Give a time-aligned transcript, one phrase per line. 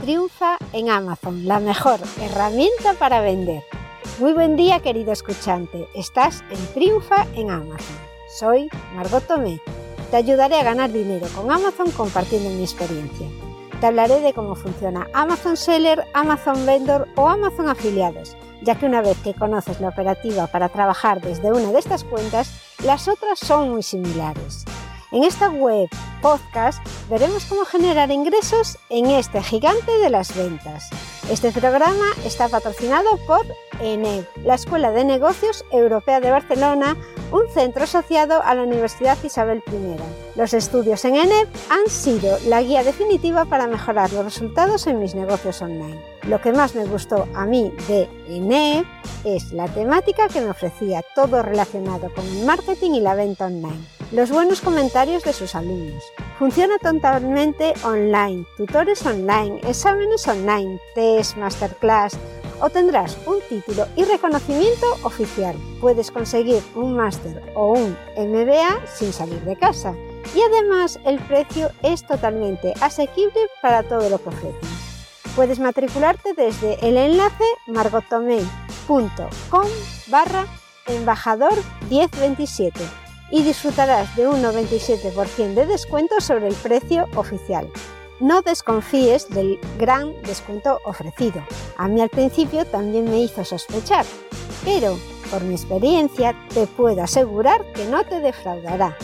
[0.00, 3.62] triunfa en Amazon, la mejor herramienta para vender.
[4.18, 7.96] Muy buen día querido escuchante, estás en Triunfa en Amazon.
[8.38, 9.60] Soy Margot Tomé.
[10.10, 13.28] Te ayudaré a ganar dinero con Amazon compartiendo mi experiencia.
[13.80, 19.02] Te hablaré de cómo funciona Amazon Seller, Amazon Vendor o Amazon Afiliados, ya que una
[19.02, 22.50] vez que conoces la operativa para trabajar desde una de estas cuentas,
[22.84, 24.64] las otras son muy similares.
[25.12, 25.88] En esta web
[26.20, 30.90] podcast veremos cómo generar ingresos en este gigante de las ventas.
[31.30, 33.46] Este programa está patrocinado por
[33.80, 36.96] ENEB, la Escuela de Negocios Europea de Barcelona,
[37.30, 40.38] un centro asociado a la Universidad Isabel I.
[40.38, 45.14] Los estudios en ENEB han sido la guía definitiva para mejorar los resultados en mis
[45.14, 46.00] negocios online.
[46.24, 48.84] Lo que más me gustó a mí de ENEB
[49.24, 53.99] es la temática que me ofrecía, todo relacionado con el marketing y la venta online
[54.12, 56.02] los buenos comentarios de sus alumnos.
[56.38, 62.16] Funciona totalmente online, tutores online, exámenes online, test, masterclass
[62.60, 65.56] o tendrás un título y reconocimiento oficial.
[65.80, 69.94] Puedes conseguir un máster o un MBA sin salir de casa.
[70.34, 74.70] Y además el precio es totalmente asequible para todo lo que ofrecen.
[75.34, 79.66] Puedes matricularte desde el enlace margotomei.com
[80.08, 80.46] barra
[80.86, 81.54] embajador
[81.88, 82.80] 1027
[83.30, 87.70] y disfrutarás de un 97% de descuento sobre el precio oficial.
[88.18, 91.42] No desconfíes del gran descuento ofrecido.
[91.76, 94.04] A mí al principio también me hizo sospechar,
[94.64, 94.98] pero
[95.30, 98.96] por mi experiencia te puedo asegurar que no te defraudará.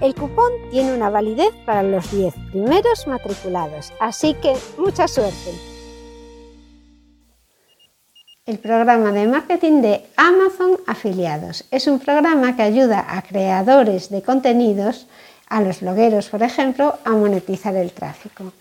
[0.00, 5.73] El cupón tiene una validez para los 10 primeros matriculados, así que mucha suerte.
[8.46, 14.20] El programa de marketing de Amazon Afiliados es un programa que ayuda a creadores de
[14.20, 15.06] contenidos,
[15.48, 18.52] a los blogueros por ejemplo, a monetizar el tráfico.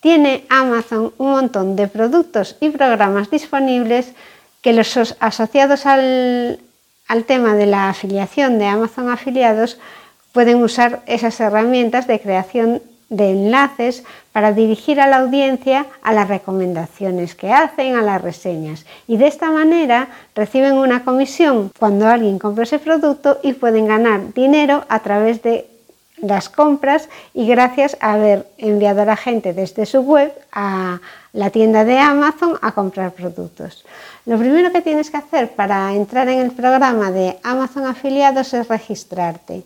[0.00, 4.12] Tiene Amazon un montón de productos y programas disponibles
[4.60, 6.60] que los asociados al,
[7.08, 9.78] al tema de la afiliación de Amazon Afiliados
[10.32, 16.28] pueden usar esas herramientas de creación de enlaces para dirigir a la audiencia a las
[16.28, 18.86] recomendaciones que hacen, a las reseñas.
[19.06, 24.32] Y de esta manera reciben una comisión cuando alguien compra ese producto y pueden ganar
[24.32, 25.66] dinero a través de
[26.22, 31.00] las compras y gracias a haber enviado a la gente desde su web a
[31.32, 33.84] la tienda de Amazon a comprar productos.
[34.26, 38.68] Lo primero que tienes que hacer para entrar en el programa de Amazon afiliados es
[38.68, 39.62] registrarte.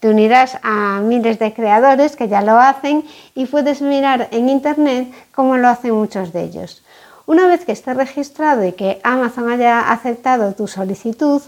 [0.00, 3.04] Te unirás a miles de creadores que ya lo hacen
[3.34, 6.84] y puedes mirar en internet cómo lo hacen muchos de ellos.
[7.26, 11.42] Una vez que estés registrado y que Amazon haya aceptado tu solicitud,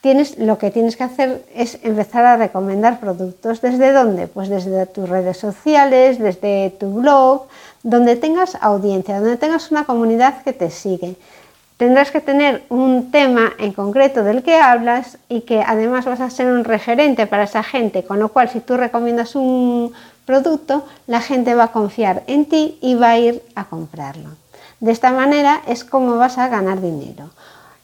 [0.00, 3.60] tienes, lo que tienes que hacer es empezar a recomendar productos.
[3.60, 4.28] ¿Desde dónde?
[4.28, 7.46] Pues desde tus redes sociales, desde tu blog,
[7.82, 11.16] donde tengas audiencia, donde tengas una comunidad que te sigue
[11.78, 16.28] tendrás que tener un tema en concreto del que hablas y que además vas a
[16.28, 19.92] ser un referente para esa gente, con lo cual si tú recomiendas un
[20.26, 24.30] producto, la gente va a confiar en ti y va a ir a comprarlo.
[24.80, 27.30] De esta manera es como vas a ganar dinero.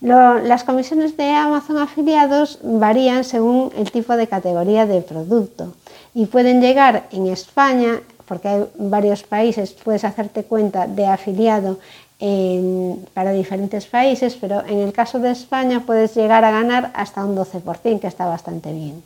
[0.01, 5.73] las comisiones de Amazon afiliados varían según el tipo de categoría de producto
[6.15, 11.79] y pueden llegar en España, porque hay varios países, puedes hacerte cuenta de afiliado
[12.19, 17.37] para diferentes países, pero en el caso de España puedes llegar a ganar hasta un
[17.37, 19.03] 12%, que está bastante bien.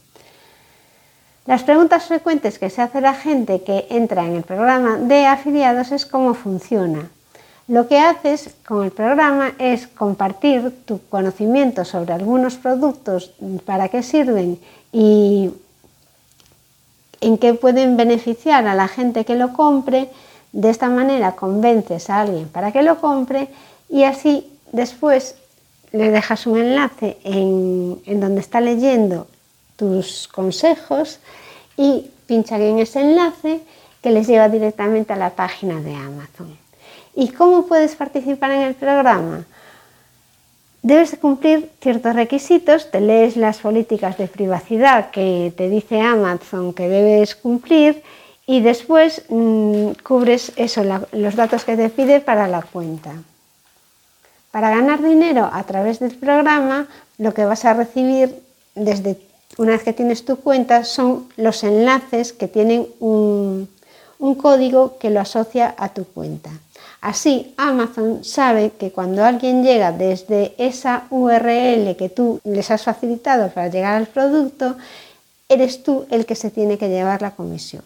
[1.47, 5.92] Las preguntas frecuentes que se hace la gente que entra en el programa de afiliados
[5.92, 7.08] es cómo funciona.
[7.68, 13.32] Lo que haces con el programa es compartir tu conocimiento sobre algunos productos,
[13.64, 14.58] para qué sirven
[14.92, 15.50] y
[17.20, 20.08] en qué pueden beneficiar a la gente que lo compre
[20.53, 23.48] de esta manera convences a alguien para que lo compre
[23.88, 25.36] y así después
[25.92, 29.26] le dejas un enlace en, donde está leyendo
[29.76, 31.20] tus consejos
[31.76, 33.60] y pinchan en ese enlace
[34.03, 36.56] que les lleva directamente a la página de Amazon.
[37.15, 39.45] ¿Y cómo puedes participar en el programa?
[40.83, 46.89] Debes cumplir ciertos requisitos, te lees las políticas de privacidad que te dice Amazon que
[46.89, 48.03] debes cumplir
[48.48, 53.12] y después mm, cubres eso, los datos que te pide para la cuenta.
[54.50, 58.42] Para ganar dinero a través del programa, lo que vas a recibir
[58.74, 59.18] desde
[59.59, 63.68] una vez que tienes tu cuenta son los enlaces que tienen un,
[64.18, 66.48] un código que lo asocia a tu cuenta.
[67.03, 73.50] Así, Amazon sabe que cuando alguien llega desde esa URL que tú les has facilitado
[73.50, 74.78] para llegar al producto,
[75.50, 77.83] eres tú el que se tiene que llevar la comisión.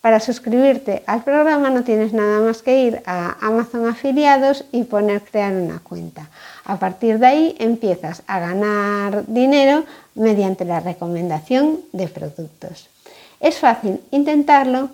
[0.00, 5.20] Para suscribirte al programa no tienes nada más que ir a Amazon Afiliados y poner
[5.22, 6.30] crear una cuenta.
[6.64, 12.88] A partir de ahí empiezas a ganar dinero mediante la recomendación de productos.
[13.40, 14.88] Es fácil intentarlo,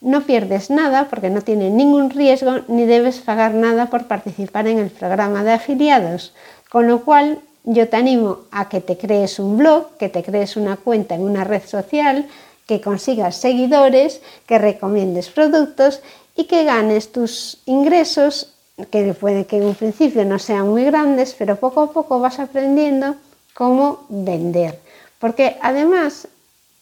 [0.00, 4.78] no pierdes nada porque no tiene ningún riesgo ni debes pagar nada por participar en
[4.78, 6.34] el programa de afiliados,
[6.70, 10.56] con lo cual yo te animo a que te crees un blog, que te crees
[10.56, 12.28] una cuenta en una red social,
[12.66, 16.00] que consigas seguidores, que recomiendes productos
[16.36, 18.54] y que ganes tus ingresos,
[18.90, 22.38] que puede que en un principio no sean muy grandes, pero poco a poco vas
[22.38, 23.16] aprendiendo
[23.54, 24.78] cómo vender.
[25.18, 26.28] Porque además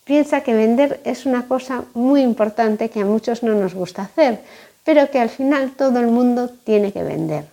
[0.04, 4.40] piensa que vender es una cosa muy importante que a muchos no nos gusta hacer,
[4.84, 7.44] pero que al final todo el mundo tiene que vender.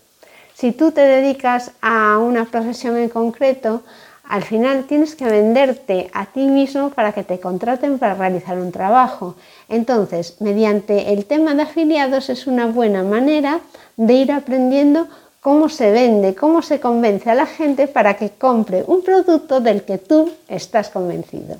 [0.53, 3.83] Si tú te dedicas a una profesión en concreto,
[4.29, 8.71] al final tienes que venderte a ti mismo para que te contraten para realizar un
[8.71, 9.35] trabajo.
[9.69, 13.62] Entonces, mediante el tema de afiliados es una buena manera
[13.95, 15.07] de ir aprendiendo
[15.39, 19.83] cómo se vende, cómo se convence a la gente para que compre un producto del
[19.83, 21.57] que tú estás convencido.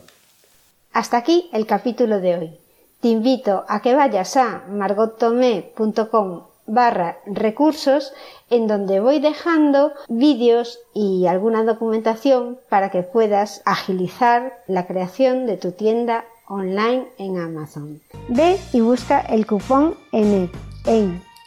[0.92, 2.58] Hasta aquí el capítulo de hoy.
[3.00, 8.14] Te invito a que vayas a margottomé.com barra recursos
[8.50, 15.58] en donde voy dejando vídeos y alguna documentación para que puedas agilizar la creación de
[15.58, 18.02] tu tienda online en Amazon.
[18.30, 20.52] Ve y busca el cupón en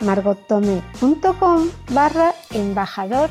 [0.01, 3.31] margotome.com barra embajador